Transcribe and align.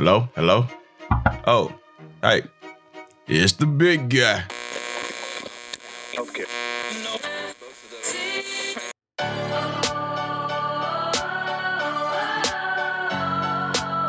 Hello? 0.00 0.30
Hello? 0.34 0.66
Oh, 1.46 1.70
hey. 2.22 2.44
It's 3.26 3.52
the 3.52 3.66
big 3.66 4.08
guy. 4.08 4.44
Okay. 6.16 6.46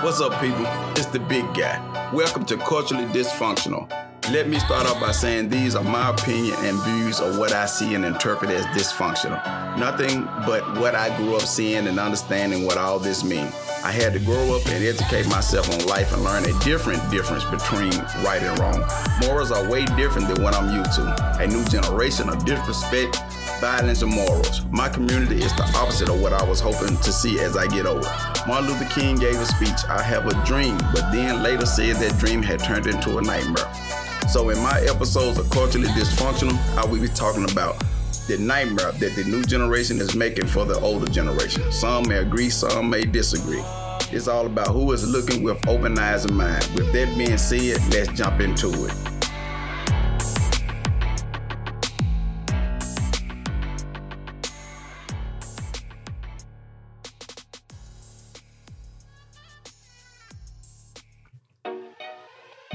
What's 0.01 0.21
up, 0.21 0.39
people? 0.39 0.65
It's 0.95 1.07
the 1.07 1.19
big 1.19 1.43
guy. 1.53 1.75
Welcome 2.13 2.45
to 2.45 2.55
Culturally 2.55 3.03
Dysfunctional. 3.07 3.91
Let 4.31 4.47
me 4.47 4.59
start 4.59 4.87
off 4.87 5.01
by 5.01 5.11
saying 5.11 5.49
these 5.49 5.75
are 5.75 5.83
my 5.83 6.09
opinion 6.09 6.55
and 6.59 6.81
views 6.83 7.19
of 7.19 7.37
what 7.37 7.51
I 7.51 7.65
see 7.65 7.95
and 7.95 8.05
interpret 8.05 8.49
as 8.49 8.65
dysfunctional. 8.67 9.37
Nothing 9.77 10.23
but 10.45 10.79
what 10.79 10.95
I 10.95 11.15
grew 11.17 11.35
up 11.35 11.41
seeing 11.41 11.85
and 11.85 11.99
understanding 11.99 12.65
what 12.65 12.77
all 12.77 12.97
this 12.97 13.25
means. 13.25 13.53
I 13.83 13.91
had 13.91 14.13
to 14.13 14.19
grow 14.19 14.55
up 14.55 14.65
and 14.67 14.85
educate 14.85 15.27
myself 15.27 15.69
on 15.69 15.85
life 15.85 16.13
and 16.13 16.23
learn 16.23 16.45
a 16.45 16.59
different 16.59 17.01
difference 17.11 17.43
between 17.43 17.91
right 18.23 18.41
and 18.41 18.57
wrong. 18.57 18.81
Morals 19.19 19.51
are 19.51 19.69
way 19.69 19.85
different 19.97 20.33
than 20.33 20.41
what 20.41 20.55
I'm 20.55 20.73
used 20.73 20.93
to. 20.93 21.37
A 21.39 21.47
new 21.47 21.65
generation 21.65 22.29
of 22.29 22.45
disrespect, 22.45 23.17
violence, 23.59 24.01
and 24.01 24.13
morals. 24.13 24.63
My 24.71 24.87
community 24.87 25.43
is 25.43 25.53
the 25.57 25.69
opposite 25.75 26.07
of 26.07 26.21
what 26.21 26.31
I 26.31 26.43
was 26.43 26.61
hoping 26.61 26.95
to 26.95 27.11
see 27.11 27.41
as 27.41 27.57
I 27.57 27.67
get 27.67 27.85
older. 27.85 28.07
Martin 28.47 28.69
Luther 28.69 28.85
King 28.85 29.17
gave 29.17 29.35
a 29.35 29.45
speech, 29.45 29.83
I 29.89 30.01
have 30.01 30.25
a 30.25 30.45
dream, 30.45 30.77
but 30.93 31.11
then 31.11 31.43
later 31.43 31.65
said 31.65 31.97
that 31.97 32.17
dream 32.17 32.41
had 32.41 32.59
turned 32.59 32.87
into 32.87 33.17
a 33.17 33.21
nightmare. 33.21 33.67
So 34.31 34.49
in 34.49 34.57
my 34.59 34.79
episodes 34.87 35.37
of 35.39 35.49
Culturally 35.49 35.89
Dysfunctional, 35.89 36.57
I 36.77 36.85
will 36.85 37.01
be 37.01 37.09
talking 37.09 37.43
about 37.51 37.83
the 38.29 38.37
nightmare 38.37 38.93
that 38.93 39.13
the 39.13 39.25
new 39.25 39.43
generation 39.43 39.99
is 39.99 40.15
making 40.15 40.47
for 40.47 40.63
the 40.63 40.79
older 40.79 41.11
generation. 41.11 41.69
Some 41.69 42.07
may 42.07 42.19
agree, 42.19 42.49
some 42.49 42.89
may 42.89 43.03
disagree. 43.03 43.61
It's 44.09 44.29
all 44.29 44.45
about 44.45 44.69
who 44.69 44.89
is 44.93 45.05
looking 45.05 45.43
with 45.43 45.67
open 45.67 45.99
eyes 45.99 46.23
and 46.23 46.37
mind. 46.37 46.65
With 46.75 46.93
that 46.93 47.13
being 47.17 47.37
said, 47.37 47.81
let's 47.93 48.07
jump 48.17 48.39
into 48.39 48.69
it. 48.85 49.10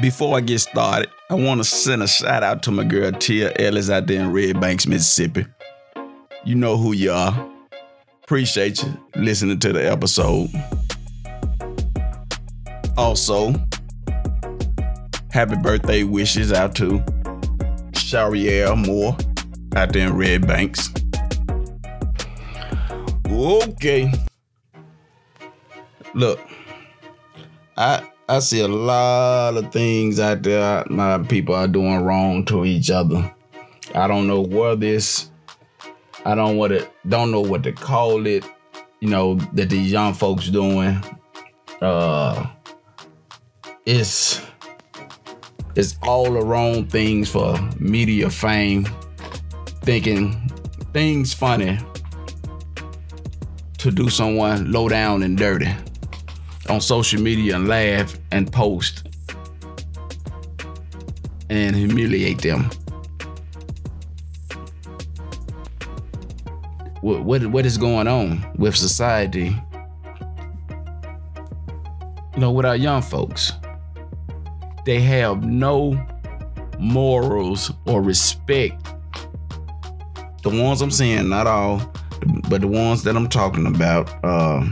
Before 0.07 0.37
I 0.37 0.41
get 0.41 0.61
started, 0.61 1.11
I 1.29 1.35
want 1.35 1.59
to 1.59 1.65
send 1.65 2.01
a 2.01 2.07
shout 2.07 2.45
out 2.45 2.63
to 2.63 2.71
my 2.71 2.85
girl 2.85 3.11
Tia 3.11 3.53
Ellis 3.59 3.91
out 3.91 4.07
there 4.07 4.23
in 4.23 4.33
Red 4.33 4.61
Banks, 4.61 4.87
Mississippi. 4.87 5.45
You 6.45 6.55
know 6.55 6.77
who 6.77 6.93
you 6.93 7.11
are. 7.11 7.51
Appreciate 8.23 8.85
you 8.85 8.97
listening 9.17 9.59
to 9.59 9.73
the 9.73 9.91
episode. 9.91 10.49
Also, 12.97 13.53
happy 15.33 15.57
birthday 15.57 16.05
wishes 16.05 16.53
out 16.53 16.77
to 16.77 17.01
Shariel 17.91 18.87
Moore 18.87 19.17
out 19.75 19.93
there 19.93 20.07
in 20.07 20.17
Red 20.17 20.47
Banks. 20.47 20.89
Okay. 23.29 24.13
Look, 26.15 26.39
I 27.77 28.09
I 28.29 28.41
see 28.41 28.61
a 28.61 28.67
lot 28.67 29.57
of 29.57 29.73
things 29.73 30.19
out 30.19 30.43
there 30.43 30.85
my 30.91 31.19
people 31.19 31.55
are 31.55 31.69
doing 31.69 31.99
wrong 31.99 32.45
to 32.47 32.65
each 32.65 32.91
other. 32.91 33.33
I 33.95 34.09
don't 34.09 34.27
know 34.27 34.41
where 34.41 34.75
this 34.75 35.31
I 36.25 36.35
don't 36.35 36.57
what 36.57 36.73
it 36.73 36.91
don't 37.09 37.31
know 37.31 37.41
what 37.41 37.63
to 37.63 37.73
call 37.73 38.27
it, 38.27 38.45
you 38.99 39.09
know, 39.09 39.37
that 39.53 39.71
these 39.71 39.93
young 39.93 40.13
folks 40.13 40.49
doing. 40.49 41.01
Uh 41.81 42.49
it's 43.85 44.43
it's 45.77 45.97
all 46.03 46.33
the 46.33 46.41
wrong 46.41 46.85
things 46.89 47.31
for 47.31 47.57
media 47.79 48.29
fame, 48.29 48.89
thinking 49.83 50.51
things 50.93 51.33
funny 51.33 51.79
to 53.79 53.93
do 53.93 54.11
someone 54.11 54.73
low 54.73 54.89
down 54.89 55.23
and 55.23 55.39
dirty 55.39 55.73
on 56.69 56.81
social 56.81 57.21
media 57.21 57.57
and 57.57 57.69
laugh 57.69 58.17
and 58.33 58.53
post 58.53 59.09
and 61.49 61.77
humiliate 61.77 62.43
them. 62.43 62.71
What, 67.01 67.23
what, 67.23 67.47
what 67.47 67.67
is 67.67 67.79
going 67.79 68.09
on 68.09 68.45
with 68.57 68.75
society? 68.75 69.57
You 72.35 72.41
know, 72.41 72.51
with 72.51 72.67
our 72.67 72.77
young 72.77 73.03
folks, 73.03 73.53
they 74.85 75.01
have 75.01 75.45
no 75.45 76.05
morals 76.79 77.73
or 77.87 78.03
respect. 78.03 78.83
The 80.43 80.51
ones 80.51 80.81
I'm 80.81 80.91
seeing, 80.91 81.29
not 81.29 81.47
all, 81.47 81.81
but 82.49 82.61
the 82.61 82.69
ones 82.69 83.03
that 83.05 83.17
I'm 83.17 83.29
talking 83.29 83.67
about, 83.67 84.11
uh, 84.25 84.69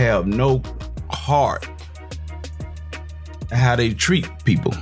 have 0.00 0.26
no 0.26 0.62
heart 1.10 1.68
how 3.52 3.76
they 3.76 3.92
treat 3.92 4.26
people. 4.44 4.72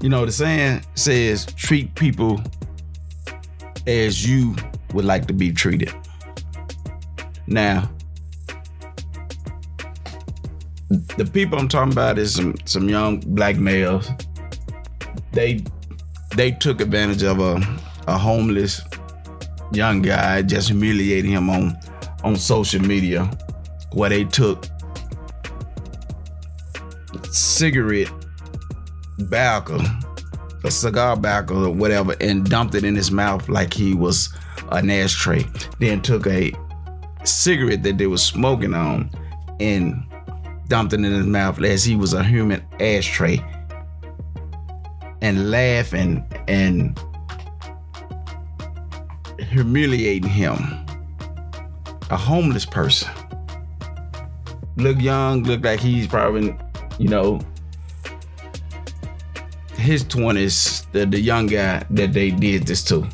You 0.00 0.08
know, 0.08 0.24
the 0.24 0.32
saying 0.32 0.84
says 0.94 1.46
treat 1.46 1.94
people 1.94 2.40
as 3.86 4.28
you 4.28 4.54
would 4.92 5.04
like 5.04 5.26
to 5.26 5.32
be 5.32 5.52
treated. 5.52 5.92
Now, 7.46 7.90
the 11.16 11.28
people 11.32 11.58
I'm 11.58 11.68
talking 11.68 11.92
about 11.92 12.18
is 12.18 12.34
some 12.34 12.54
some 12.64 12.88
young 12.88 13.20
black 13.20 13.56
males. 13.56 14.10
They 15.32 15.64
they 16.36 16.52
took 16.52 16.80
advantage 16.80 17.22
of 17.22 17.40
a 17.40 17.60
a 18.06 18.18
homeless 18.18 18.82
young 19.72 20.02
guy, 20.02 20.42
just 20.42 20.68
humiliating 20.68 21.32
him 21.32 21.48
on 21.50 21.78
on 22.22 22.36
social 22.36 22.82
media 22.82 23.30
where 23.94 24.10
they 24.10 24.24
took 24.24 24.66
cigarette 27.30 28.10
backer, 29.18 29.78
a 30.64 30.70
cigar 30.70 31.16
backer 31.16 31.54
or 31.54 31.70
whatever, 31.70 32.14
and 32.20 32.48
dumped 32.48 32.74
it 32.74 32.84
in 32.84 32.94
his 32.94 33.10
mouth 33.10 33.48
like 33.48 33.72
he 33.72 33.94
was 33.94 34.28
an 34.70 34.90
ashtray. 34.90 35.44
Then 35.78 36.00
took 36.00 36.26
a 36.26 36.52
cigarette 37.24 37.82
that 37.82 37.98
they 37.98 38.06
were 38.06 38.18
smoking 38.18 38.74
on 38.74 39.10
and 39.60 40.02
dumped 40.68 40.92
it 40.92 40.96
in 40.96 41.12
his 41.12 41.26
mouth 41.26 41.62
as 41.62 41.84
he 41.84 41.96
was 41.96 42.12
a 42.12 42.22
human 42.22 42.64
ashtray. 42.80 43.40
And 45.20 45.50
laughing 45.50 46.26
and 46.48 46.98
humiliating 49.38 50.28
him. 50.28 50.56
A 52.10 52.16
homeless 52.16 52.66
person 52.66 53.08
look 54.76 55.00
young, 55.00 55.42
look 55.44 55.64
like 55.64 55.80
he's 55.80 56.06
probably, 56.06 56.56
you 56.98 57.08
know, 57.08 57.40
his 59.76 60.04
20s, 60.04 60.90
the, 60.92 61.06
the 61.06 61.20
young 61.20 61.46
guy 61.46 61.84
that 61.90 62.12
they 62.12 62.30
did 62.30 62.66
this 62.66 62.84
to. 62.84 63.06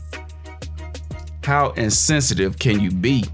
How 1.43 1.71
insensitive 1.73 2.59
can 2.59 2.79
you 2.79 2.91
be? 2.91 3.25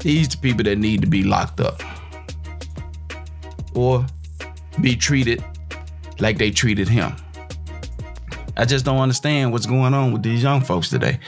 These 0.00 0.28
the 0.28 0.36
people 0.36 0.64
that 0.64 0.76
need 0.76 1.00
to 1.00 1.06
be 1.06 1.22
locked 1.22 1.60
up. 1.60 1.80
Or 3.74 4.04
be 4.80 4.96
treated 4.96 5.42
like 6.18 6.38
they 6.38 6.50
treated 6.50 6.88
him. 6.88 7.16
I 8.56 8.66
just 8.66 8.84
don't 8.84 8.98
understand 8.98 9.52
what's 9.52 9.64
going 9.64 9.94
on 9.94 10.12
with 10.12 10.22
these 10.22 10.42
young 10.42 10.60
folks 10.60 10.90
today. 10.90 11.18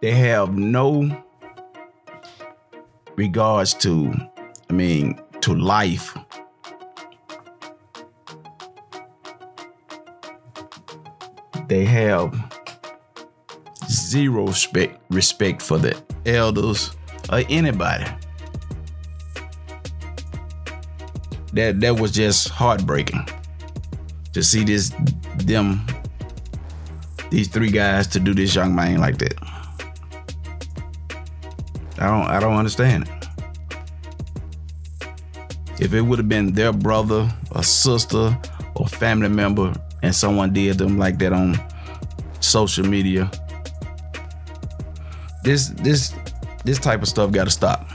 They 0.00 0.12
have 0.12 0.56
no 0.56 1.24
regards 3.18 3.74
to, 3.74 4.14
I 4.70 4.72
mean, 4.72 5.20
to 5.40 5.52
life. 5.52 6.16
They 11.66 11.84
have 11.84 12.32
zero 13.88 14.46
respect 14.46 15.02
respect 15.10 15.60
for 15.60 15.78
the 15.78 16.00
elders 16.24 16.92
or 17.30 17.42
anybody. 17.50 18.06
That 21.52 21.80
that 21.80 21.98
was 22.00 22.12
just 22.12 22.48
heartbreaking 22.48 23.28
to 24.32 24.42
see 24.42 24.64
this 24.64 24.94
them 25.38 25.84
these 27.30 27.48
three 27.48 27.70
guys 27.70 28.06
to 28.06 28.20
do 28.20 28.32
this 28.32 28.54
young 28.54 28.74
man 28.74 28.98
like 28.98 29.18
that. 29.18 29.57
I 32.00 32.06
don't 32.06 32.26
I 32.26 32.40
don't 32.40 32.56
understand 32.56 33.08
it. 33.08 33.28
If 35.80 35.94
it 35.94 36.00
would 36.00 36.18
have 36.18 36.28
been 36.28 36.52
their 36.52 36.72
brother 36.72 37.28
or 37.52 37.62
sister 37.62 38.36
or 38.74 38.86
family 38.86 39.28
member 39.28 39.72
and 40.02 40.14
someone 40.14 40.52
did 40.52 40.78
them 40.78 40.98
like 40.98 41.18
that 41.18 41.32
on 41.32 41.58
social 42.40 42.86
media, 42.86 43.30
this 45.44 45.68
this 45.68 46.14
this 46.64 46.78
type 46.78 47.02
of 47.02 47.08
stuff 47.08 47.30
got 47.30 47.44
to 47.44 47.50
stop. 47.50 47.86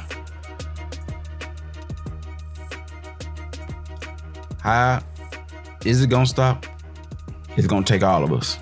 How 4.59 5.03
is 5.85 6.01
it 6.01 6.09
gonna 6.09 6.25
stop? 6.25 6.65
It's 7.57 7.67
gonna 7.67 7.85
take 7.85 8.01
all 8.03 8.23
of 8.23 8.31
us. 8.31 8.57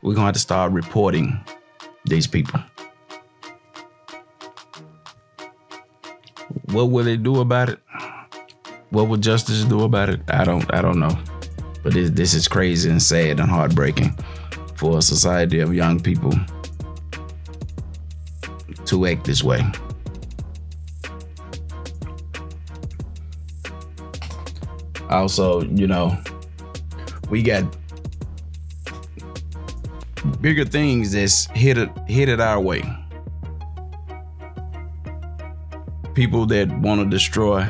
We're 0.00 0.14
gonna 0.14 0.26
have 0.26 0.34
to 0.34 0.40
start 0.40 0.72
reporting 0.72 1.38
these 2.06 2.26
people. 2.26 2.60
What 6.72 6.90
will 6.90 7.04
they 7.04 7.18
do 7.18 7.40
about 7.40 7.68
it? 7.68 7.78
What 8.90 9.08
will 9.08 9.18
justice 9.18 9.62
do 9.64 9.84
about 9.84 10.08
it? 10.08 10.20
I 10.28 10.44
don't 10.44 10.72
I 10.72 10.80
don't 10.80 10.98
know. 10.98 11.16
But 11.82 11.92
this, 11.92 12.10
this 12.10 12.34
is 12.34 12.48
crazy 12.48 12.88
and 12.88 13.02
sad 13.02 13.40
and 13.40 13.50
heartbreaking 13.50 14.16
for 14.76 14.98
a 14.98 15.02
society 15.02 15.60
of 15.60 15.74
young 15.74 16.00
people 16.00 16.32
to 18.86 19.06
act 19.06 19.24
this 19.24 19.42
way. 19.42 19.62
Also, 25.10 25.62
you 25.62 25.86
know, 25.86 26.16
we 27.28 27.42
got 27.42 27.64
bigger 30.40 30.64
things 30.64 31.12
that's 31.12 31.46
hit 31.50 31.76
it 31.76 31.90
hit 32.06 32.28
it 32.30 32.40
our 32.40 32.60
way. 32.60 32.82
People 36.22 36.46
that 36.46 36.70
want 36.78 37.00
to 37.00 37.10
destroy 37.10 37.66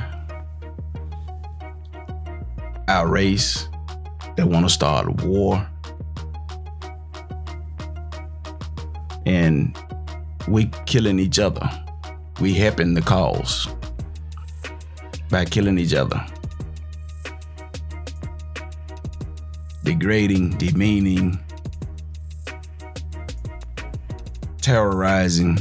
our 2.87 3.09
race, 3.09 3.67
that 4.37 4.47
want 4.47 4.67
to 4.67 4.69
start 4.69 5.07
a 5.07 5.27
war. 5.27 5.67
And 9.25 9.75
we 10.47 10.67
killing 10.85 11.19
each 11.19 11.39
other. 11.39 11.67
We 12.43 12.53
helping 12.53 12.93
the 12.93 13.01
cause 13.01 13.69
by 15.31 15.47
killing 15.47 15.79
each 15.79 15.95
other. 15.95 16.23
Degrading, 19.83 20.59
demeaning, 20.59 21.43
terrorizing. 24.61 25.57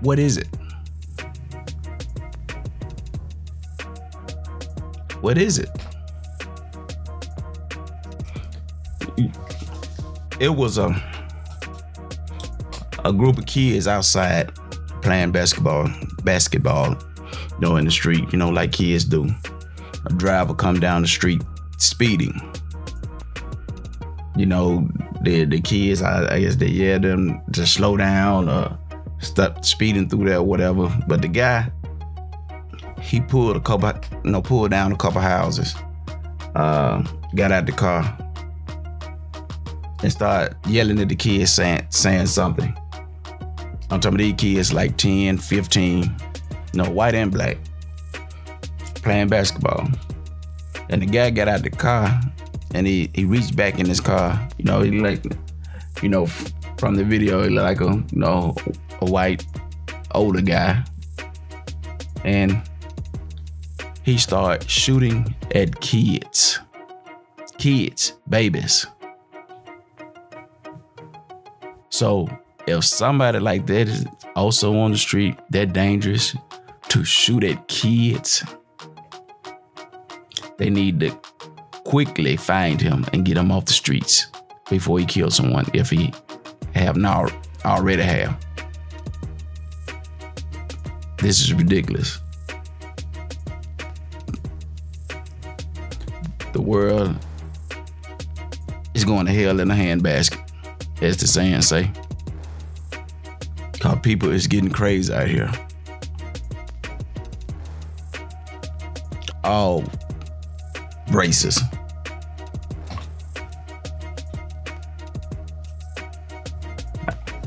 What 0.00 0.18
is 0.18 0.38
it? 0.38 0.48
What 5.20 5.36
is 5.36 5.58
it? 5.58 5.68
It 10.40 10.48
was 10.48 10.78
a 10.78 10.88
a 13.04 13.12
group 13.12 13.38
of 13.38 13.46
kids 13.46 13.86
outside 13.86 14.52
playing 15.02 15.32
basketball, 15.32 15.90
basketball, 16.24 16.90
you 16.90 17.60
know, 17.60 17.76
in 17.76 17.84
the 17.84 17.90
street, 17.90 18.32
you 18.32 18.38
know, 18.38 18.48
like 18.48 18.72
kids 18.72 19.04
do. 19.04 19.28
A 20.06 20.12
driver 20.14 20.54
come 20.54 20.80
down 20.80 21.02
the 21.02 21.08
street 21.08 21.42
speeding. 21.76 22.40
You 24.34 24.46
know, 24.46 24.88
the 25.22 25.44
the 25.44 25.60
kids, 25.60 26.00
I, 26.00 26.36
I 26.36 26.40
guess 26.40 26.56
they 26.56 26.68
yeah 26.68 26.96
them 26.96 27.42
to 27.52 27.66
slow 27.66 27.98
down 27.98 28.48
or 28.48 28.78
stop 29.20 29.64
speeding 29.64 30.08
through 30.08 30.28
there 30.28 30.38
or 30.38 30.42
whatever. 30.42 30.94
But 31.06 31.22
the 31.22 31.28
guy, 31.28 31.70
he 33.00 33.20
pulled 33.20 33.56
a 33.56 33.60
couple, 33.60 33.92
you 34.24 34.30
know, 34.30 34.42
pulled 34.42 34.70
down 34.70 34.92
a 34.92 34.96
couple 34.96 35.20
houses, 35.20 35.74
uh, 36.54 37.02
got 37.34 37.52
out 37.52 37.66
the 37.66 37.72
car, 37.72 38.16
and 40.02 40.12
started 40.12 40.56
yelling 40.66 40.98
at 41.00 41.08
the 41.08 41.16
kids, 41.16 41.52
saying 41.52 41.86
saying 41.90 42.26
something. 42.26 42.76
I'm 43.90 43.98
talking 43.98 44.14
about 44.14 44.18
these 44.18 44.34
kids 44.34 44.72
like 44.72 44.96
10, 44.96 45.38
15, 45.38 46.02
you 46.02 46.10
know, 46.74 46.88
white 46.90 47.14
and 47.14 47.32
black, 47.32 47.58
playing 48.96 49.28
basketball. 49.28 49.88
And 50.90 51.02
the 51.02 51.06
guy 51.06 51.30
got 51.30 51.48
out 51.48 51.62
the 51.62 51.70
car 51.70 52.20
and 52.72 52.86
he, 52.86 53.10
he 53.14 53.24
reached 53.24 53.56
back 53.56 53.80
in 53.80 53.86
his 53.86 54.00
car. 54.00 54.48
You 54.58 54.64
know, 54.64 54.80
he 54.82 54.92
like, 54.92 55.24
you 56.02 56.08
know, 56.08 56.26
from 56.78 56.94
the 56.94 57.04
video, 57.04 57.42
he 57.42 57.50
like 57.50 57.80
a, 57.80 57.86
you 57.86 58.04
know, 58.12 58.54
a 59.00 59.10
white 59.10 59.46
older 60.12 60.42
guy. 60.42 60.84
And 62.24 62.62
he 64.02 64.18
started 64.18 64.68
shooting 64.68 65.34
at 65.54 65.80
kids. 65.80 66.58
Kids, 67.58 68.14
babies. 68.28 68.86
So 71.90 72.28
if 72.66 72.84
somebody 72.84 73.38
like 73.38 73.66
that 73.66 73.88
is 73.88 74.06
also 74.36 74.76
on 74.78 74.92
the 74.92 74.98
street, 74.98 75.36
they're 75.50 75.66
dangerous 75.66 76.34
to 76.88 77.04
shoot 77.04 77.44
at 77.44 77.68
kids. 77.68 78.44
They 80.58 80.70
need 80.70 81.00
to 81.00 81.10
quickly 81.84 82.36
find 82.36 82.80
him 82.80 83.04
and 83.12 83.24
get 83.24 83.36
him 83.36 83.50
off 83.50 83.66
the 83.66 83.72
streets 83.72 84.26
before 84.68 84.98
he 84.98 85.04
kills 85.04 85.36
someone 85.36 85.66
if 85.74 85.90
he 85.90 86.12
have 86.74 86.96
not 86.96 87.32
already 87.64 88.02
have. 88.02 88.38
This 91.20 91.42
is 91.42 91.52
ridiculous. 91.52 92.18
The 96.54 96.62
world 96.62 97.14
is 98.94 99.04
going 99.04 99.26
to 99.26 99.32
hell 99.32 99.60
in 99.60 99.70
a 99.70 99.74
handbasket, 99.74 100.40
as 101.02 101.18
the 101.18 101.26
saying 101.26 101.60
say. 101.60 101.90
Cause 103.80 103.98
people 104.02 104.30
is 104.30 104.46
getting 104.46 104.70
crazy 104.70 105.12
out 105.12 105.28
here. 105.28 105.52
All 109.44 109.84
races. 111.12 111.60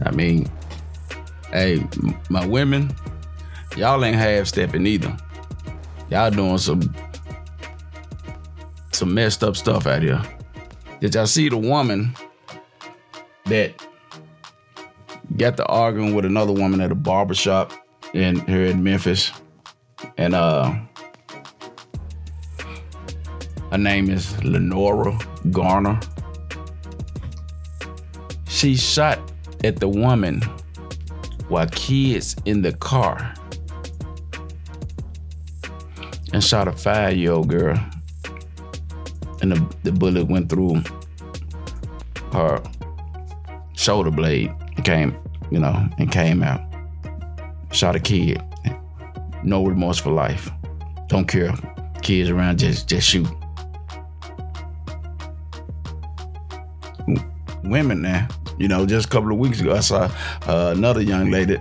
I 0.05 0.11
mean, 0.11 0.47
hey, 1.51 1.83
my 2.29 2.45
women, 2.45 2.95
y'all 3.75 4.03
ain't 4.03 4.15
half 4.15 4.47
stepping 4.47 4.85
either. 4.87 5.15
Y'all 6.09 6.29
doing 6.31 6.57
some 6.57 6.93
some 8.91 9.13
messed 9.13 9.43
up 9.43 9.55
stuff 9.55 9.87
out 9.87 10.01
here. 10.01 10.21
Did 10.99 11.15
y'all 11.15 11.25
see 11.25 11.49
the 11.49 11.57
woman 11.57 12.15
that 13.45 13.73
got 15.37 15.57
to 15.57 15.65
arguing 15.65 16.13
with 16.13 16.25
another 16.25 16.53
woman 16.53 16.81
at 16.81 16.91
a 16.91 16.95
barbershop 16.95 17.73
in 18.13 18.39
here 18.41 18.65
in 18.65 18.83
Memphis? 18.83 19.31
And 20.17 20.35
uh 20.35 20.73
her 23.71 23.77
name 23.79 24.11
is 24.11 24.41
Lenora 24.43 25.17
Garner. 25.49 25.99
She 28.47 28.75
shot 28.75 29.19
at 29.63 29.79
the 29.79 29.87
woman 29.87 30.43
while 31.47 31.67
kids 31.67 32.35
in 32.45 32.61
the 32.61 32.73
car 32.73 33.33
and 36.33 36.43
shot 36.43 36.67
a 36.67 36.71
five 36.71 37.15
year 37.15 37.31
old 37.31 37.47
girl. 37.47 37.79
And 39.41 39.51
the, 39.51 39.75
the 39.83 39.91
bullet 39.91 40.27
went 40.27 40.49
through 40.49 40.81
her 42.31 42.61
shoulder 43.73 44.11
blade 44.11 44.51
and 44.75 44.83
came, 44.83 45.15
you 45.51 45.59
know, 45.59 45.87
and 45.97 46.11
came 46.11 46.41
out. 46.43 46.61
Shot 47.71 47.95
a 47.95 47.99
kid. 47.99 48.41
No 49.43 49.65
remorse 49.65 49.99
for 49.99 50.11
life. 50.11 50.49
Don't 51.07 51.27
care. 51.27 51.53
Kids 52.01 52.29
around, 52.29 52.59
just 52.59 52.87
just 52.87 53.07
shoot. 53.07 53.27
Women 57.63 58.01
now. 58.01 58.27
You 58.57 58.67
know, 58.67 58.85
just 58.85 59.07
a 59.07 59.09
couple 59.09 59.31
of 59.31 59.37
weeks 59.37 59.59
ago, 59.61 59.73
I 59.73 59.79
saw 59.79 60.11
uh, 60.47 60.73
another 60.75 61.01
young 61.01 61.31
lady, 61.31 61.57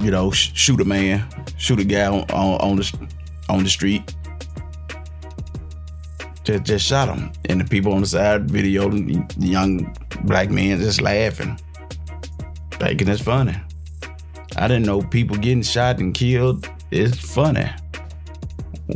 you 0.00 0.10
know, 0.10 0.30
sh- 0.30 0.52
shoot 0.54 0.80
a 0.80 0.84
man, 0.84 1.26
shoot 1.58 1.80
a 1.80 1.84
guy 1.84 2.06
on, 2.06 2.22
on, 2.30 2.60
on 2.60 2.76
the 2.76 3.08
on 3.48 3.64
the 3.64 3.68
street. 3.68 4.14
Just, 6.44 6.64
just 6.64 6.86
shot 6.86 7.14
him, 7.14 7.30
and 7.50 7.60
the 7.60 7.64
people 7.64 7.92
on 7.92 8.00
the 8.00 8.06
side 8.06 8.50
video 8.50 8.88
the 8.88 9.26
young 9.38 9.94
black 10.22 10.50
man 10.50 10.78
just 10.78 11.02
laughing, 11.02 11.58
thinking 12.70 13.08
it's 13.08 13.20
funny. 13.20 13.54
I 14.56 14.66
didn't 14.66 14.86
know 14.86 15.02
people 15.02 15.36
getting 15.36 15.62
shot 15.62 15.98
and 15.98 16.14
killed 16.14 16.68
is 16.90 17.18
funny. 17.18 17.68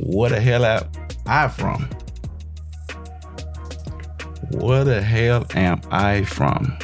Where 0.04 0.30
the 0.30 0.40
hell 0.40 0.64
am 0.64 0.88
I 1.26 1.48
from? 1.48 1.88
Where 4.52 4.84
the 4.84 5.02
hell 5.02 5.46
am 5.54 5.80
I 5.90 6.24
from? 6.24 6.78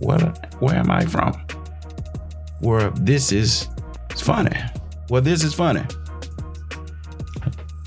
Where, 0.00 0.18
where 0.58 0.76
am 0.76 0.90
I 0.90 1.04
from? 1.04 1.32
Where 2.60 2.90
this 2.90 3.32
is 3.32 3.68
funny. 4.18 4.56
Well, 5.08 5.22
this 5.22 5.44
is 5.44 5.54
funny. 5.54 5.82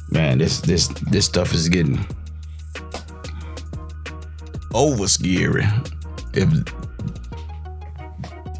Man, 0.10 0.38
this 0.38 0.62
this 0.62 0.88
this 1.10 1.26
stuff 1.26 1.54
is 1.54 1.68
getting 1.70 2.00
over 4.74 5.08
scary. 5.08 5.66
If 6.34 6.50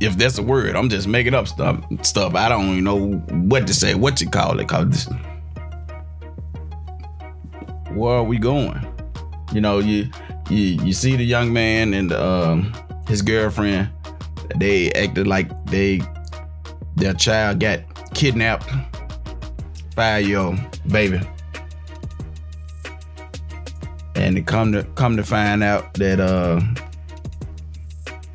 if 0.02 0.18
that's 0.18 0.38
a 0.38 0.44
word, 0.44 0.76
I'm 0.76 0.90
just 0.90 1.08
making 1.08 1.34
up 1.34 1.48
stuff. 1.48 1.84
Stuff 2.02 2.36
I 2.36 2.50
don't 2.50 2.70
even 2.70 2.84
know 2.84 3.12
what 3.48 3.68
to 3.68 3.74
say. 3.74 3.96
What 3.96 4.20
you 4.20 4.30
call 4.30 4.60
it? 4.60 4.68
Cause 4.68 4.90
this. 4.90 5.10
Where 7.92 8.16
are 8.16 8.24
we 8.24 8.40
going? 8.40 8.86
You 9.54 9.62
know, 9.62 9.80
you 9.80 10.10
you 10.50 10.84
you 10.84 10.94
see 10.94 11.16
the 11.16 11.24
young 11.24 11.54
man 11.54 11.94
and 11.94 12.12
um, 12.12 12.74
his 13.08 13.22
girlfriend. 13.22 13.90
They 14.56 14.92
acted 14.92 15.28
like 15.28 15.66
they 15.66 16.02
their 16.96 17.14
child 17.14 17.60
got 17.60 17.80
kidnapped. 18.14 18.70
Year 19.98 20.40
old 20.40 20.60
baby. 20.92 21.20
And 24.16 24.36
to 24.36 24.42
come 24.42 24.72
to 24.72 24.84
come 24.96 25.16
to 25.18 25.24
find 25.24 25.64
out 25.64 25.94
that 25.96 26.20
uh 26.20 26.60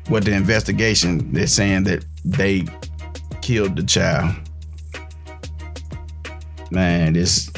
what 0.07 0.25
the 0.25 0.33
investigation 0.33 1.31
they're 1.33 1.47
saying 1.47 1.83
that 1.83 2.05
they 2.25 2.65
killed 3.41 3.75
the 3.75 3.83
child. 3.83 4.35
Man, 6.71 7.13
this 7.13 7.49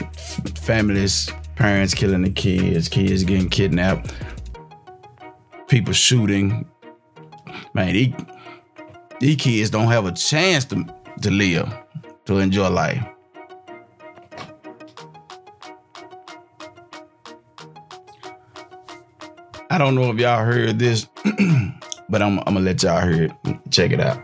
families, 0.55 1.29
parents 1.55 1.93
killing 1.93 2.23
the 2.23 2.29
kids, 2.31 2.87
kids 2.87 3.23
getting 3.23 3.49
kidnapped, 3.49 4.13
people 5.67 5.93
shooting. 5.93 6.67
Man, 7.73 7.93
these, 7.93 8.13
these 9.21 9.35
kids 9.35 9.69
don't 9.69 9.87
have 9.87 10.07
a 10.07 10.11
chance 10.11 10.65
to, 10.65 10.83
to 11.21 11.29
live, 11.29 11.71
to 12.25 12.39
enjoy 12.39 12.67
life. 12.67 13.05
I 19.69 19.77
don't 19.77 19.93
know 19.93 20.09
if 20.11 20.17
y'all 20.17 20.43
heard 20.43 20.79
this, 20.79 21.07
but 22.09 22.23
I'm, 22.23 22.39
I'm 22.39 22.45
gonna 22.45 22.61
let 22.61 22.81
y'all 22.81 23.07
hear 23.07 23.25
it. 23.25 23.57
Check 23.69 23.91
it 23.91 24.01
out. 24.01 24.19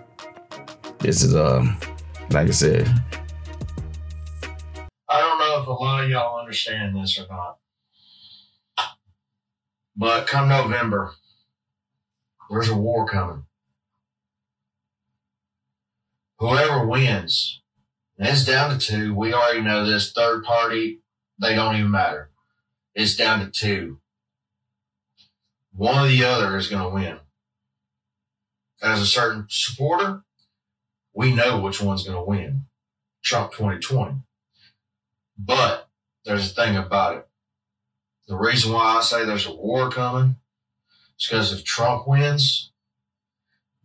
This 0.98 1.22
is 1.22 1.36
um, 1.36 1.78
like 2.32 2.48
I 2.48 2.52
said. 2.52 2.88
I 5.08 5.22
don't 5.22 5.40
know 5.40 5.62
if 5.62 5.68
a 5.68 5.72
lot 5.72 6.04
of 6.06 6.10
y'all 6.10 6.40
understand 6.40 6.96
this 6.96 7.20
or 7.20 7.28
not, 7.30 7.60
but 9.96 10.26
come 10.26 10.50
November, 10.50 11.14
there's 12.50 12.70
a 12.70 12.76
war 12.76 13.08
coming. 13.08 13.44
Whoever 16.40 16.86
wins, 16.86 17.62
it's 18.18 18.46
down 18.46 18.78
to 18.78 18.86
two. 18.86 19.14
We 19.16 19.34
already 19.34 19.62
know 19.62 19.86
this. 19.86 20.12
Third 20.12 20.44
party, 20.44 21.00
they 21.40 21.56
don't 21.56 21.76
even 21.76 21.92
matter. 21.92 22.30
It's 22.94 23.16
down 23.16 23.40
to 23.40 23.52
two. 23.52 24.00
One 25.74 26.06
or 26.06 26.08
the 26.08 26.24
other 26.24 26.58
is 26.58 26.68
going 26.68 26.84
to 26.84 26.90
win. 26.90 27.20
As 28.82 29.02
a 29.02 29.06
certain 29.06 29.48
supporter, 29.50 30.24
we 31.14 31.34
know 31.34 31.60
which 31.60 31.82
one's 31.82 32.04
going 32.04 32.18
to 32.18 32.24
win. 32.24 32.66
Trump 33.24 33.52
2020. 33.52 34.22
But 35.38 35.90
there's 36.26 36.52
a 36.52 36.54
thing 36.54 36.76
about 36.76 37.18
it. 37.18 37.28
The 38.28 38.38
reason 38.38 38.74
why 38.74 38.98
I 38.98 39.02
say 39.02 39.26
there's 39.26 39.48
a 39.48 39.54
war 39.54 39.90
coming 39.90 40.36
is 41.20 41.28
because 41.28 41.54
if 41.54 41.64
Trump 41.64 42.08
wins, 42.08 42.72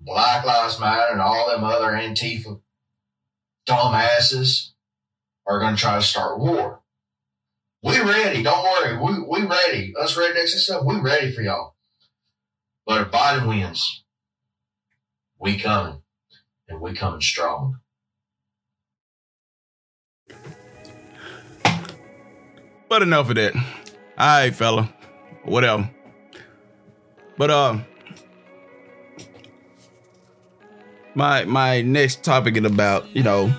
Black 0.05 0.45
Lives 0.45 0.81
Matter 0.81 1.13
and 1.13 1.21
all 1.21 1.49
them 1.49 1.65
other 1.65 1.93
Antifa 1.93 2.61
dumbasses 3.69 4.71
are 5.47 5.61
going 5.61 5.77
to 5.77 5.81
try 5.81 5.97
to 5.97 6.03
start 6.03 6.39
war. 6.39 6.81
We 7.83 8.01
ready. 8.01 8.43
Don't 8.43 8.63
worry. 8.63 8.97
We, 8.97 9.23
we 9.23 9.47
ready. 9.47 9.95
Us 10.01 10.17
rednecks 10.17 10.53
and 10.53 10.61
stuff, 10.61 10.85
we 10.85 11.01
ready 11.01 11.33
for 11.33 11.43
y'all. 11.43 11.75
But 12.87 13.03
if 13.03 13.13
Biden 13.13 13.49
wins, 13.49 14.05
we 15.39 15.59
coming. 15.59 16.01
And 16.69 16.81
we 16.81 16.95
coming 16.95 17.21
strong. 17.21 17.79
But 22.89 23.03
enough 23.03 23.29
of 23.31 23.37
that. 23.37 23.55
All 23.55 23.63
right, 24.19 24.55
fella. 24.55 24.93
Whatever. 25.45 25.91
But 27.37 27.51
uh, 27.51 27.79
my 31.15 31.45
my 31.45 31.83
next 31.83 32.23
topic 32.23 32.57
is 32.57 32.65
about 32.65 33.15
you 33.15 33.23
know 33.23 33.53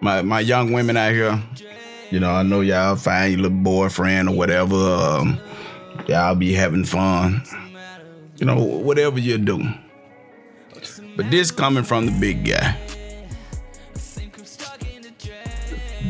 my 0.00 0.22
my 0.22 0.40
young 0.40 0.72
women 0.72 0.96
out 0.96 1.12
here. 1.12 1.42
You 2.10 2.18
know, 2.18 2.32
I 2.32 2.42
know 2.42 2.60
y'all 2.60 2.96
find 2.96 3.32
your 3.32 3.42
little 3.42 3.58
boyfriend 3.58 4.28
or 4.28 4.34
whatever. 4.34 4.74
Um, 4.74 5.38
y'all 6.08 6.34
be 6.34 6.52
having 6.52 6.84
fun. 6.84 7.42
You 8.38 8.46
know, 8.46 8.56
whatever 8.56 9.20
you 9.20 9.38
do. 9.38 9.62
But 11.16 11.30
this 11.30 11.50
coming 11.50 11.84
from 11.84 12.06
the 12.06 12.12
big 12.12 12.48
guy. 12.48 12.76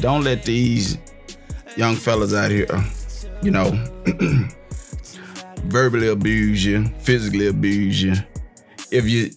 Don't 0.00 0.24
let 0.24 0.44
these 0.44 0.96
young 1.76 1.96
fellas 1.96 2.32
out 2.32 2.50
here, 2.50 2.68
you 3.42 3.50
know, 3.50 3.70
verbally 5.64 6.08
abuse 6.08 6.64
you, 6.64 6.86
physically 7.00 7.48
abuse 7.48 8.02
you. 8.02 8.14
If 8.90 9.08
you 9.08 9.30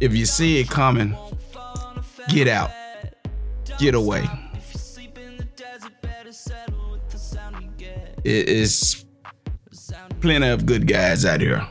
if 0.00 0.14
you 0.14 0.26
see 0.26 0.60
it 0.60 0.68
coming, 0.68 1.16
get 2.28 2.48
out. 2.48 2.70
Get 3.78 3.94
away. 3.94 4.28
It 8.24 8.48
is 8.48 9.04
plenty 10.20 10.48
of 10.48 10.66
good 10.66 10.86
guys 10.86 11.24
out 11.24 11.40
here. 11.40 11.66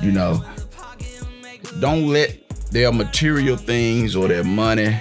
You 0.00 0.12
know, 0.12 0.44
don't 1.80 2.08
let 2.08 2.38
their 2.70 2.92
material 2.92 3.56
things 3.56 4.14
or 4.16 4.28
their 4.28 4.44
money 4.44 5.00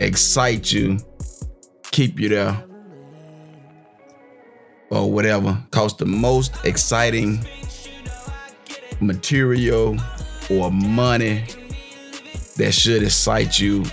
excite 0.00 0.72
you, 0.72 0.98
keep 1.90 2.18
you 2.18 2.28
there, 2.28 2.64
or 4.90 5.10
whatever. 5.10 5.62
Cause 5.70 5.96
the 5.96 6.06
most 6.06 6.52
exciting 6.64 7.44
material 9.00 9.96
or 10.50 10.70
money 10.70 11.44
that 12.56 12.72
should 12.72 13.02
excite 13.02 13.58
you 13.58 13.84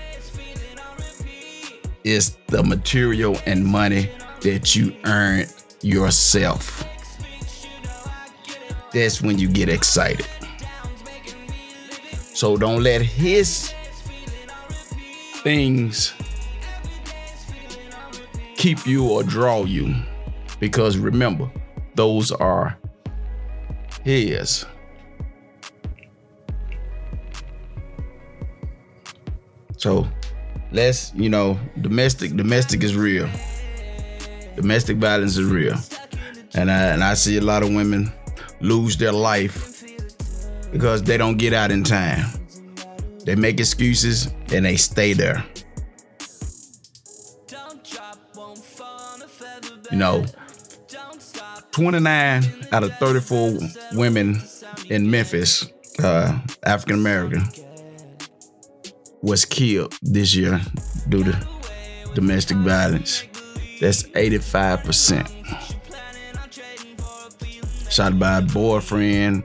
is 2.04 2.38
the 2.48 2.64
material 2.64 3.38
and 3.46 3.66
money 3.66 4.10
that 4.42 4.76
you 4.76 4.96
earn 5.06 5.46
yourself. 5.82 6.86
That's 8.94 9.22
when 9.22 9.40
you 9.40 9.48
get 9.48 9.70
excited. 9.70 10.28
So 12.34 12.58
don't 12.58 12.84
let 12.84 13.02
his 13.02 13.74
things 15.44 16.14
keep 18.56 18.86
you 18.86 19.10
or 19.10 19.24
draw 19.24 19.66
you. 19.66 19.94
Because 20.60 20.98
remember, 20.98 21.52
those 21.96 22.32
are 22.32 22.78
his. 24.04 24.66
So 29.84 30.08
let's, 30.72 31.13
you 31.13 31.28
know, 31.28 31.60
domestic 31.82 32.38
domestic 32.38 32.84
is 32.84 32.96
real. 32.96 33.30
Domestic 34.56 34.96
violence 34.96 35.36
is 35.36 35.44
real. 35.44 35.75
And 36.54 36.72
I 36.72 36.84
and 36.94 37.04
I 37.04 37.16
see 37.16 37.36
a 37.36 37.42
lot 37.42 37.63
of 37.63 37.70
women 37.74 38.10
lose 38.62 38.96
their 38.96 39.12
life 39.12 39.84
because 40.72 41.04
they 41.04 41.18
don't 41.18 41.36
get 41.36 41.52
out 41.52 41.70
in 41.70 41.84
time. 41.84 42.25
They 43.25 43.36
make 43.36 43.60
excuses 43.60 44.34
and 44.54 44.66
they 44.66 44.78
stay 44.78 45.12
there. 45.12 45.44
You 49.92 49.98
know, 49.98 50.25
29 51.72 52.68
out 52.72 52.84
of 52.84 52.96
34 53.00 53.60
women 53.96 54.42
in 54.90 55.12
Memphis, 55.12 55.68
uh, 56.02 56.40
African 56.63 56.96
American, 56.96 57.44
was 59.24 59.46
killed 59.46 59.98
this 60.01 60.36
year 60.36 60.62
due 61.08 61.24
to 61.24 61.48
domestic 62.13 62.58
violence. 62.58 63.24
That's 63.80 64.03
85%. 64.03 65.30
Shot 67.89 68.20
by 68.20 68.39
a 68.39 68.42
boyfriend, 68.42 69.44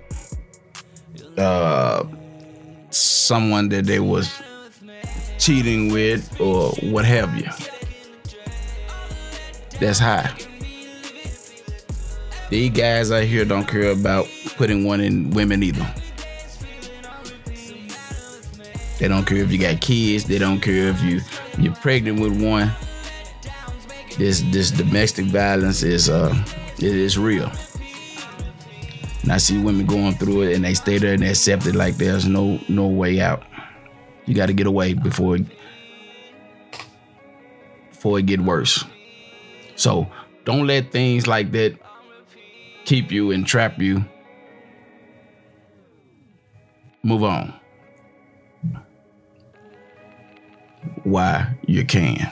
uh, 1.37 2.04
someone 2.90 3.68
that 3.68 3.87
they 3.87 4.00
was 4.00 4.32
cheating 5.38 5.92
with, 5.92 6.40
or 6.40 6.70
what 6.90 7.04
have 7.04 7.37
you. 7.37 7.49
That's 9.78 10.00
high. 10.00 10.37
These 12.50 12.70
guys 12.70 13.12
out 13.12 13.25
here 13.25 13.44
don't 13.44 13.68
care 13.68 13.92
about 13.92 14.26
putting 14.56 14.85
one 14.85 15.00
in 15.00 15.30
women 15.30 15.62
either. 15.62 15.87
They 18.99 19.09
don't 19.09 19.25
care 19.25 19.38
if 19.38 19.52
you 19.52 19.59
got 19.59 19.81
kids. 19.81 20.25
They 20.25 20.38
don't 20.38 20.61
care 20.61 20.88
if 20.88 21.02
you 21.02 21.21
you're 21.59 21.75
pregnant 21.75 22.21
with 22.21 22.43
one. 22.43 22.73
this 24.19 24.43
this 24.50 24.71
domestic 24.71 25.26
violence 25.26 25.83
is 25.83 26.09
uh 26.11 26.35
it 26.78 26.95
is 26.95 27.17
real. 27.19 27.50
And 29.23 29.33
I 29.33 29.38
see 29.38 29.59
women 29.59 29.87
going 29.87 30.14
through 30.14 30.43
it 30.43 30.57
and 30.57 30.64
they 30.64 30.75
stay 30.75 30.99
there 30.99 31.14
and 31.14 31.23
they 31.23 31.31
accept 31.31 31.67
it 31.67 31.75
like 31.75 31.97
there's 31.97 32.26
no 32.26 32.59
no 32.69 32.87
way 32.87 33.21
out. 33.21 33.43
You 34.26 34.35
got 34.35 34.47
to 34.47 34.52
get 34.52 34.67
away 34.67 34.95
before 34.95 35.37
it, 35.37 35.47
before 37.90 38.19
it 38.19 38.26
get 38.26 38.40
worse. 38.40 38.85
So 39.76 40.07
don't 40.45 40.67
let 40.67 40.90
things 40.93 41.26
like 41.26 41.52
that 41.52 41.78
keep 42.85 43.12
you 43.12 43.31
and 43.31 43.47
trap 43.47 43.78
you. 43.78 44.05
Move 47.02 47.23
on. 47.23 47.55
Why 51.04 51.54
you 51.66 51.85
can. 51.85 52.30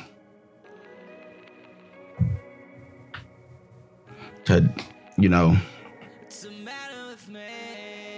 To, 4.46 4.72
you 5.18 5.28
know, 5.28 5.56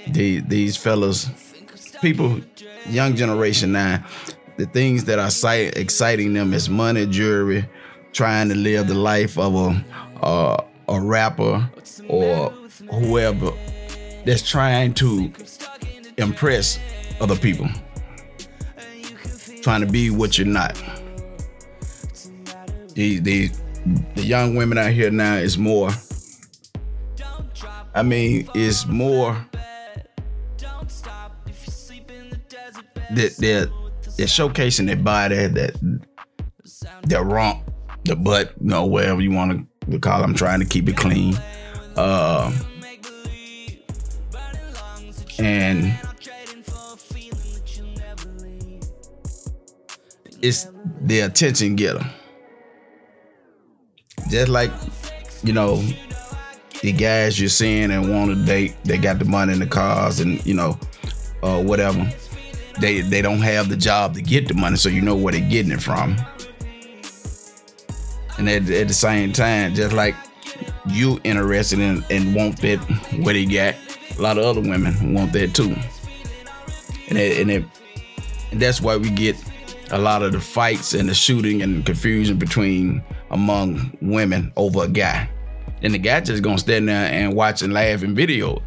these, 0.08 0.42
these 0.44 0.76
fellas, 0.76 1.30
people, 2.02 2.40
young 2.86 3.16
generation 3.16 3.72
now, 3.72 4.04
the 4.56 4.66
things 4.66 5.04
that 5.04 5.18
are 5.18 5.30
exciting 5.54 6.34
them 6.34 6.52
is 6.52 6.68
money, 6.68 7.06
jewelry, 7.06 7.68
trying 8.12 8.48
to 8.48 8.54
live 8.54 8.88
the 8.88 8.94
life 8.94 9.38
of 9.38 9.54
a, 9.54 9.84
a, 10.22 10.64
a 10.88 11.00
rapper 11.00 11.70
or 12.08 12.50
whoever 12.90 13.52
that's 14.24 14.48
trying 14.48 14.92
to 14.94 15.32
impress 16.16 16.78
other 17.20 17.36
people, 17.36 17.68
trying 19.62 19.80
to 19.80 19.86
be 19.86 20.10
what 20.10 20.38
you're 20.38 20.46
not. 20.46 20.74
The, 22.94 23.18
the, 23.20 23.50
the 24.14 24.22
young 24.22 24.56
women 24.56 24.76
out 24.78 24.92
here 24.92 25.10
now 25.10 25.36
is 25.36 25.56
more 25.56 25.90
I 27.98 28.02
mean, 28.02 28.48
is 28.54 28.86
more 28.86 29.44
that 33.10 33.34
they're, 33.38 33.66
they're 34.16 34.26
showcasing 34.26 34.86
their 34.86 34.94
body, 34.94 35.48
that 35.48 35.74
their 37.02 37.24
rump, 37.24 37.62
the 38.04 38.14
butt, 38.14 38.52
you 38.60 38.68
know, 38.68 38.84
whatever 38.84 39.20
you 39.20 39.32
want 39.32 39.66
to 39.90 39.98
call. 39.98 40.20
Them, 40.20 40.34
trying 40.34 40.60
to 40.60 40.66
keep 40.66 40.88
it 40.88 40.96
clean, 40.96 41.36
uh, 41.96 42.52
and 45.40 45.98
it's 50.42 50.68
the 51.02 51.20
attention 51.20 51.76
getter. 51.76 52.04
Just 54.30 54.48
like 54.48 54.70
you 55.42 55.52
know 55.52 55.82
the 56.82 56.92
guys 56.92 57.40
you're 57.40 57.48
seeing 57.48 57.90
and 57.90 58.12
want 58.12 58.30
to 58.30 58.44
date, 58.44 58.76
they 58.84 58.98
got 58.98 59.18
the 59.18 59.24
money 59.24 59.52
in 59.52 59.58
the 59.58 59.66
cars 59.66 60.20
and 60.20 60.44
you 60.46 60.54
know, 60.54 60.78
uh, 61.42 61.62
whatever. 61.62 62.08
They 62.80 63.00
they 63.00 63.22
don't 63.22 63.40
have 63.40 63.68
the 63.68 63.76
job 63.76 64.14
to 64.14 64.22
get 64.22 64.48
the 64.48 64.54
money, 64.54 64.76
so 64.76 64.88
you 64.88 65.00
know 65.00 65.16
where 65.16 65.32
they're 65.32 65.48
getting 65.48 65.72
it 65.72 65.82
from. 65.82 66.16
And 68.38 68.48
at, 68.48 68.70
at 68.70 68.86
the 68.86 68.94
same 68.94 69.32
time, 69.32 69.74
just 69.74 69.92
like 69.92 70.14
you 70.86 71.18
interested 71.24 71.80
in 71.80 72.04
and 72.08 72.34
want 72.34 72.60
that 72.60 72.78
what 73.20 73.34
he 73.34 73.46
got, 73.46 73.74
a 74.16 74.22
lot 74.22 74.38
of 74.38 74.44
other 74.44 74.60
women 74.60 75.12
want 75.12 75.32
that 75.32 75.54
too. 75.54 75.74
And 77.08 77.18
it, 77.18 77.40
and, 77.40 77.50
it, 77.50 77.64
and 78.52 78.60
that's 78.60 78.80
why 78.80 78.96
we 78.96 79.10
get 79.10 79.36
a 79.90 79.98
lot 79.98 80.22
of 80.22 80.32
the 80.32 80.40
fights 80.40 80.94
and 80.94 81.08
the 81.08 81.14
shooting 81.14 81.62
and 81.62 81.84
confusion 81.84 82.38
between 82.38 83.02
among 83.30 83.96
women 84.00 84.52
over 84.56 84.84
a 84.84 84.88
guy. 84.88 85.28
And 85.82 85.94
the 85.94 85.98
guy 85.98 86.20
just 86.20 86.42
gonna 86.42 86.58
stand 86.58 86.88
there 86.88 87.10
and 87.12 87.34
watch 87.34 87.62
and 87.62 87.72
laugh 87.72 88.02
and 88.02 88.16
video. 88.16 88.62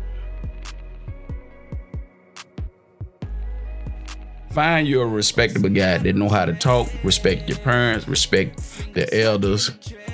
Find 4.51 4.86
you 4.86 4.99
a 4.99 5.05
respectable 5.05 5.69
guy 5.69 5.97
that 5.97 6.15
know 6.15 6.27
how 6.27 6.43
to 6.43 6.53
talk, 6.53 6.89
respect 7.05 7.47
your 7.47 7.57
parents, 7.60 8.05
respect 8.07 8.60
the 8.93 9.07
elders, 9.21 9.71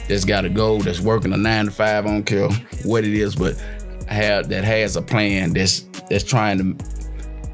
that's 0.07 0.25
got 0.25 0.41
to 0.41 0.49
go, 0.49 0.79
that's 0.79 0.99
working 0.99 1.33
a 1.33 1.37
nine 1.37 1.65
to 1.65 1.71
five, 1.71 2.05
I 2.05 2.09
don't 2.09 2.23
care 2.23 2.47
what 2.83 3.03
it 3.03 3.13
is, 3.13 3.35
but 3.35 3.55
have 4.07 4.47
that 4.49 4.63
has 4.63 4.95
a 4.95 5.01
plan 5.01 5.53
that's 5.53 5.81
that's 6.09 6.23
trying 6.23 6.77
to 6.77 6.85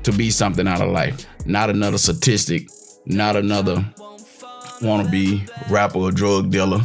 to 0.03 0.11
be 0.11 0.29
something 0.29 0.67
out 0.67 0.81
of 0.81 0.89
life. 0.89 1.25
Not 1.45 1.69
another 1.69 1.97
statistic, 1.97 2.67
not 3.05 3.35
another 3.35 3.75
wannabe 4.81 5.49
rapper 5.69 5.99
or 5.99 6.11
drug 6.11 6.49
dealer 6.49 6.81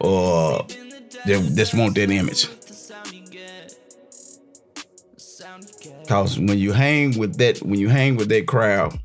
or 0.00 0.64
they 1.26 1.40
just 1.50 1.74
want 1.74 1.94
that 1.94 2.10
image. 2.10 2.48
Cause 6.06 6.38
when 6.38 6.58
you 6.58 6.72
hang 6.72 7.18
with 7.18 7.36
that, 7.36 7.58
when 7.58 7.78
you 7.78 7.88
hang 7.88 8.16
with 8.16 8.28
that 8.30 8.46
crowd, 8.46 8.98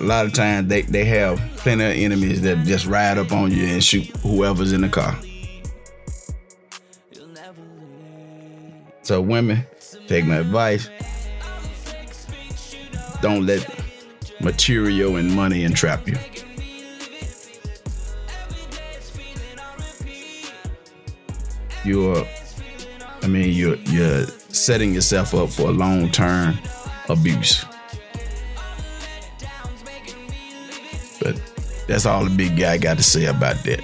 a 0.00 0.02
lot 0.02 0.24
of 0.24 0.32
times 0.32 0.68
they, 0.68 0.82
they 0.82 1.04
have 1.04 1.38
plenty 1.56 1.84
of 1.84 1.92
enemies 1.92 2.40
that 2.42 2.64
just 2.64 2.86
ride 2.86 3.18
up 3.18 3.30
on 3.30 3.50
you 3.50 3.64
and 3.64 3.84
shoot 3.84 4.06
whoever's 4.18 4.72
in 4.72 4.80
the 4.80 4.88
car. 4.88 5.16
So 9.02 9.20
women, 9.20 9.66
take 10.06 10.24
my 10.24 10.36
advice. 10.36 10.88
Don't 13.20 13.44
let 13.44 13.81
material 14.42 15.16
and 15.16 15.34
money 15.34 15.64
entrap 15.64 16.08
you. 16.08 16.16
you're 21.84 22.26
I 23.22 23.26
mean 23.26 23.52
you're 23.52 23.76
you're 23.76 24.26
setting 24.48 24.94
yourself 24.94 25.34
up 25.34 25.50
for 25.50 25.68
a 25.68 25.72
long 25.72 26.10
term 26.10 26.58
abuse. 27.08 27.64
But 31.20 31.40
that's 31.86 32.06
all 32.06 32.24
the 32.24 32.34
big 32.34 32.56
guy 32.56 32.78
got 32.78 32.96
to 32.96 33.02
say 33.02 33.26
about 33.26 33.56
that. 33.64 33.80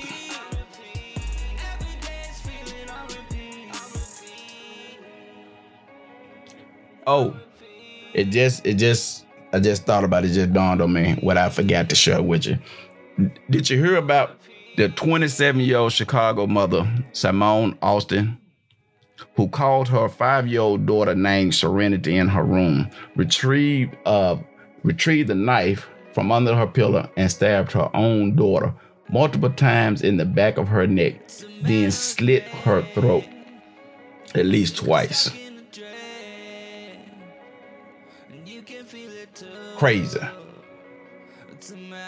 Oh, 7.07 7.37
it 8.13 8.25
just 8.25 8.67
it 8.67 8.75
just 8.75 9.25
I 9.53 9.61
just 9.61 9.85
thought 9.85 10.05
about 10.05 10.25
it 10.25 10.29
just 10.29 10.53
dawned 10.53 10.83
on 10.83 10.93
me 10.93 11.15
what 11.21 11.39
I 11.39 11.49
forgot 11.49 11.89
to 11.91 11.97
share 11.97 12.23
with 12.23 12.47
you. 12.47 12.59
Did 13.51 13.71
you 13.71 13.83
hear 13.83 13.97
about 13.97 14.39
the 14.77 14.89
27 14.91 15.61
year 15.61 15.79
old 15.79 15.93
Chicago 15.93 16.47
mother, 16.47 16.87
Simone 17.13 17.77
Austin, 17.83 18.39
who 19.37 19.49
called 19.49 19.89
her 19.89 20.09
five 20.09 20.47
year 20.47 20.61
old 20.61 20.87
daughter 20.87 21.15
named 21.15 21.55
Serenity 21.55 22.17
in 22.17 22.29
her 22.29 22.45
room, 22.45 22.89
retrieved, 23.17 23.97
uh, 24.07 24.37
retrieved 24.83 25.29
the 25.29 25.35
knife 25.35 25.89
from 26.13 26.31
under 26.31 26.55
her 26.55 26.67
pillow 26.67 27.11
and 27.17 27.31
stabbed 27.31 27.73
her 27.73 27.91
own 27.95 28.37
daughter 28.37 28.73
multiple 29.11 29.51
times 29.51 30.03
in 30.03 30.19
the 30.19 30.25
back 30.25 30.59
of 30.59 30.69
her 30.69 30.87
neck, 30.87 31.15
then 31.63 31.91
slit 31.91 32.43
her 32.43 32.83
throat 32.93 33.25
at 34.35 34.47
least 34.47 34.77
twice. 34.77 35.31
Crazy. 39.79 40.19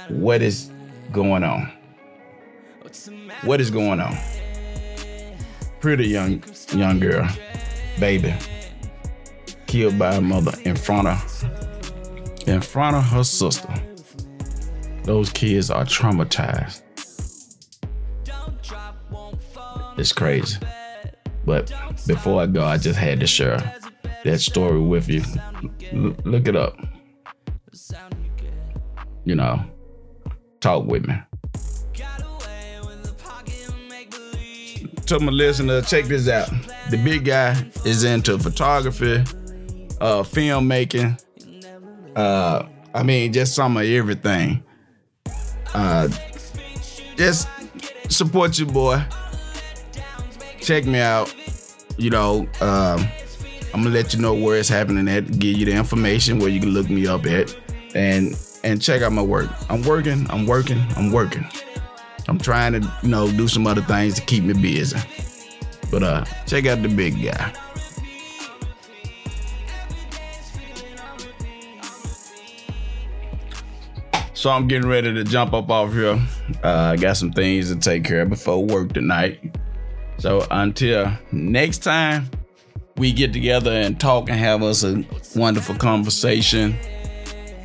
What 0.08 0.42
is 0.42 0.72
going 1.12 1.44
on? 1.44 1.70
What 3.44 3.60
is 3.60 3.70
going 3.70 4.00
on? 4.00 4.16
Pretty 5.78 6.08
young 6.08 6.42
young 6.72 6.98
girl, 6.98 7.28
baby, 8.00 8.34
killed 9.68 9.96
by 10.00 10.16
her 10.16 10.20
mother 10.20 10.52
in 10.64 10.74
front 10.74 11.06
of 11.06 12.48
in 12.48 12.60
front 12.60 12.96
of 12.96 13.04
her 13.04 13.22
sister. 13.22 13.72
Those 15.04 15.30
kids 15.30 15.70
are 15.70 15.84
traumatized. 15.84 16.82
It's 19.96 20.12
crazy. 20.12 20.58
But 21.46 21.72
before 22.08 22.42
I 22.42 22.46
go, 22.46 22.64
I 22.64 22.78
just 22.78 22.98
had 22.98 23.20
to 23.20 23.28
share 23.28 23.58
that 24.24 24.40
story 24.40 24.80
with 24.80 25.08
you. 25.08 25.22
L- 25.92 26.16
look 26.24 26.48
it 26.48 26.56
up. 26.56 26.76
You 29.24 29.36
know, 29.36 29.62
talk 30.60 30.86
with 30.86 31.06
me. 31.06 31.14
to 35.10 35.18
my 35.18 35.32
listener, 35.32 35.82
check 35.82 36.04
this 36.04 36.28
out. 36.28 36.48
The 36.88 36.96
big 36.96 37.24
guy 37.24 37.60
is 37.84 38.04
into 38.04 38.38
photography, 38.38 39.24
uh, 40.00 40.22
filmmaking. 40.22 41.20
Uh, 42.14 42.66
I 42.94 43.02
mean, 43.02 43.32
just 43.32 43.56
some 43.56 43.76
of 43.76 43.82
everything. 43.82 44.62
Uh, 45.74 46.08
just 47.16 47.48
support 48.08 48.56
your 48.56 48.68
boy. 48.68 49.02
Check 50.60 50.86
me 50.86 51.00
out. 51.00 51.34
You 51.96 52.10
know, 52.10 52.48
um, 52.60 53.04
I'm 53.74 53.82
gonna 53.82 53.90
let 53.90 54.14
you 54.14 54.20
know 54.20 54.34
where 54.34 54.58
it's 54.58 54.68
happening 54.68 55.08
at. 55.08 55.40
Give 55.40 55.58
you 55.58 55.66
the 55.66 55.72
information 55.72 56.38
where 56.38 56.50
you 56.50 56.60
can 56.60 56.70
look 56.70 56.88
me 56.88 57.08
up 57.08 57.26
at, 57.26 57.52
and 57.96 58.36
and 58.64 58.80
check 58.80 59.02
out 59.02 59.12
my 59.12 59.22
work. 59.22 59.48
I'm 59.68 59.82
working. 59.82 60.26
I'm 60.30 60.46
working. 60.46 60.84
I'm 60.96 61.10
working. 61.10 61.46
I'm 62.28 62.38
trying 62.38 62.72
to, 62.74 62.92
you 63.02 63.08
know, 63.08 63.30
do 63.30 63.48
some 63.48 63.66
other 63.66 63.82
things 63.82 64.14
to 64.14 64.22
keep 64.22 64.44
me 64.44 64.54
busy. 64.54 64.98
But 65.90 66.02
uh, 66.02 66.24
check 66.46 66.66
out 66.66 66.82
the 66.82 66.88
big 66.88 67.22
guy. 67.22 67.52
So 74.34 74.48
I'm 74.48 74.68
getting 74.68 74.88
ready 74.88 75.12
to 75.12 75.22
jump 75.22 75.52
up 75.52 75.68
off 75.68 75.92
here. 75.92 76.18
Uh, 76.64 76.92
I 76.92 76.96
got 76.96 77.18
some 77.18 77.30
things 77.30 77.68
to 77.68 77.78
take 77.78 78.04
care 78.04 78.22
of 78.22 78.30
before 78.30 78.64
work 78.64 78.92
tonight. 78.92 79.54
So 80.16 80.46
until 80.50 81.12
next 81.30 81.78
time, 81.78 82.30
we 82.96 83.12
get 83.12 83.32
together 83.32 83.70
and 83.70 83.98
talk 84.00 84.30
and 84.30 84.38
have 84.38 84.62
us 84.62 84.82
a 84.82 85.04
wonderful 85.34 85.74
conversation. 85.74 86.74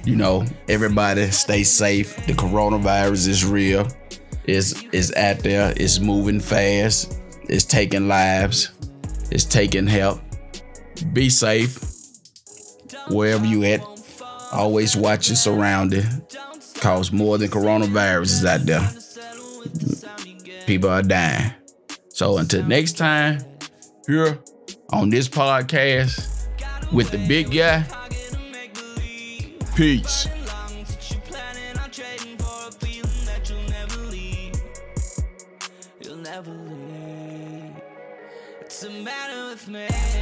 You 0.06 0.15
know, 0.15 0.46
everybody 0.70 1.32
stay 1.32 1.63
safe. 1.63 2.15
The 2.28 2.34
coronavirus 2.34 3.28
is 3.28 3.44
real. 3.44 3.88
It's 4.44 4.84
is 4.94 5.12
out 5.15 5.39
there. 5.39 5.74
It's 5.76 6.00
moving 6.00 6.39
fast. 6.39 7.20
It's 7.50 7.65
taking 7.65 8.08
lives. 8.08 8.70
It's 9.32 9.46
taking 9.46 9.88
help. 9.88 10.22
Be 11.12 11.30
safe 11.30 11.80
wherever 13.10 13.46
you 13.46 13.63
at. 13.63 13.82
Always 14.52 14.96
watch 14.96 15.28
your 15.28 15.36
surrounding 15.36 16.06
cause 16.76 17.12
more 17.12 17.39
than 17.39 17.50
coronavirus 17.50 18.22
is 18.22 18.46
out 18.46 18.62
there. 18.62 18.88
People 20.68 20.89
are 20.91 21.02
dying. 21.02 21.52
So 22.10 22.38
until 22.38 22.63
next 22.65 22.98
time, 22.98 23.39
here 24.06 24.38
on 24.91 25.10
this 25.10 25.28
podcast 25.28 26.48
with 26.94 27.10
the 27.10 27.18
big 27.28 27.52
guy, 27.52 27.86
peace. 29.76 30.28
It's 38.62 38.84
a 38.84 38.90
matter 38.90 39.52
of 39.52 39.68
me. 39.68 40.14